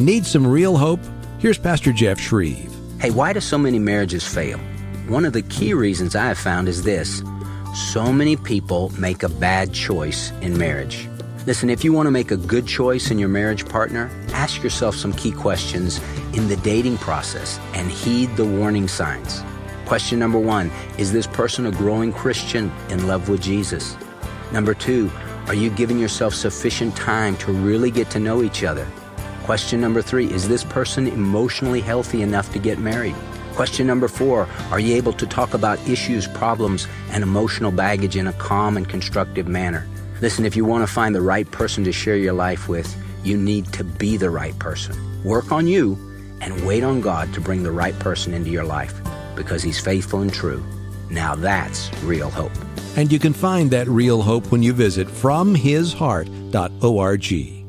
Need 0.00 0.24
some 0.24 0.46
real 0.46 0.78
hope? 0.78 1.00
Here's 1.40 1.58
Pastor 1.58 1.92
Jeff 1.92 2.18
Schreve. 2.18 2.72
Hey, 3.02 3.10
why 3.10 3.34
do 3.34 3.40
so 3.40 3.58
many 3.58 3.78
marriages 3.78 4.26
fail? 4.26 4.56
One 5.08 5.26
of 5.26 5.34
the 5.34 5.42
key 5.42 5.74
reasons 5.74 6.16
I 6.16 6.24
have 6.24 6.38
found 6.38 6.70
is 6.70 6.82
this 6.82 7.22
so 7.74 8.10
many 8.10 8.34
people 8.34 8.88
make 8.98 9.22
a 9.22 9.28
bad 9.28 9.74
choice 9.74 10.30
in 10.40 10.56
marriage. 10.56 11.06
Listen, 11.44 11.68
if 11.68 11.84
you 11.84 11.92
want 11.92 12.06
to 12.06 12.10
make 12.10 12.30
a 12.30 12.38
good 12.38 12.66
choice 12.66 13.10
in 13.10 13.18
your 13.18 13.28
marriage 13.28 13.68
partner, 13.68 14.10
ask 14.32 14.62
yourself 14.62 14.96
some 14.96 15.12
key 15.12 15.32
questions 15.32 16.00
in 16.32 16.48
the 16.48 16.56
dating 16.56 16.96
process 16.96 17.60
and 17.74 17.90
heed 17.90 18.34
the 18.36 18.46
warning 18.46 18.88
signs. 18.88 19.42
Question 19.84 20.18
number 20.18 20.38
one 20.38 20.70
Is 20.96 21.12
this 21.12 21.26
person 21.26 21.66
a 21.66 21.72
growing 21.72 22.10
Christian 22.10 22.72
in 22.88 23.06
love 23.06 23.28
with 23.28 23.42
Jesus? 23.42 23.98
Number 24.50 24.72
two, 24.72 25.10
are 25.46 25.54
you 25.54 25.68
giving 25.68 25.98
yourself 25.98 26.32
sufficient 26.32 26.96
time 26.96 27.36
to 27.36 27.52
really 27.52 27.90
get 27.90 28.08
to 28.12 28.18
know 28.18 28.42
each 28.42 28.64
other? 28.64 28.86
Question 29.44 29.80
number 29.80 30.02
three 30.02 30.30
Is 30.30 30.48
this 30.48 30.64
person 30.64 31.06
emotionally 31.06 31.80
healthy 31.80 32.22
enough 32.22 32.52
to 32.52 32.58
get 32.58 32.78
married? 32.78 33.14
Question 33.54 33.86
number 33.86 34.08
four 34.08 34.48
Are 34.70 34.80
you 34.80 34.94
able 34.96 35.12
to 35.14 35.26
talk 35.26 35.54
about 35.54 35.78
issues, 35.88 36.26
problems, 36.28 36.86
and 37.10 37.22
emotional 37.22 37.72
baggage 37.72 38.16
in 38.16 38.26
a 38.26 38.32
calm 38.34 38.76
and 38.76 38.88
constructive 38.88 39.48
manner? 39.48 39.86
Listen, 40.20 40.44
if 40.44 40.54
you 40.54 40.64
want 40.64 40.86
to 40.86 40.92
find 40.92 41.14
the 41.14 41.22
right 41.22 41.50
person 41.50 41.82
to 41.84 41.92
share 41.92 42.16
your 42.16 42.34
life 42.34 42.68
with, 42.68 42.94
you 43.24 43.36
need 43.36 43.72
to 43.72 43.84
be 43.84 44.16
the 44.16 44.30
right 44.30 44.58
person. 44.58 44.96
Work 45.24 45.52
on 45.52 45.66
you 45.66 45.98
and 46.40 46.66
wait 46.66 46.84
on 46.84 47.00
God 47.00 47.32
to 47.34 47.40
bring 47.40 47.62
the 47.62 47.72
right 47.72 47.98
person 47.98 48.34
into 48.34 48.50
your 48.50 48.64
life 48.64 49.00
because 49.34 49.62
He's 49.62 49.80
faithful 49.80 50.20
and 50.20 50.32
true. 50.32 50.62
Now 51.10 51.34
that's 51.34 51.90
real 52.02 52.30
hope. 52.30 52.52
And 52.96 53.12
you 53.12 53.18
can 53.18 53.32
find 53.32 53.70
that 53.70 53.88
real 53.88 54.22
hope 54.22 54.52
when 54.52 54.62
you 54.62 54.72
visit 54.72 55.08
FromHisHeart.org. 55.08 57.59